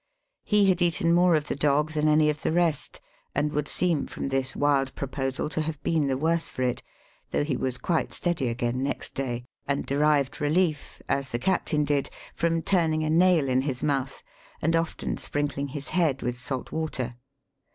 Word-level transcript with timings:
He 0.43 0.67
had 0.69 0.81
eaten 0.81 1.13
more 1.13 1.35
of 1.35 1.45
the 1.47 1.55
dog 1.55 1.91
than 1.91 2.07
any 2.07 2.31
of 2.31 2.41
the 2.41 2.51
rest, 2.51 2.99
and 3.35 3.51
would 3.53 3.67
seem 3.67 4.07
from 4.07 4.29
this 4.29 4.55
wild 4.55 4.95
proposal 4.95 5.47
to 5.49 5.61
have 5.61 5.79
been 5.83 6.07
the 6.07 6.17
worse 6.17 6.49
for 6.49 6.63
it, 6.63 6.81
though 7.29 7.43
he 7.43 7.55
was 7.55 7.77
quite 7.77 8.11
steady 8.11 8.47
again 8.47 8.81
next 8.81 9.13
day, 9.13 9.45
and 9.67 9.85
derived 9.85 10.41
relief 10.41 11.03
(as 11.07 11.29
the 11.29 11.37
captain 11.37 11.83
did), 11.83 12.09
from 12.33 12.63
turning 12.63 13.03
a 13.03 13.11
nail 13.11 13.47
in 13.47 13.61
his 13.61 13.83
mouth, 13.83 14.23
and 14.59 14.75
often 14.75 15.17
sprinkling 15.17 15.67
his 15.67 15.89
head 15.89 16.23
with 16.23 16.35
salt 16.35 16.71
water. 16.71 17.17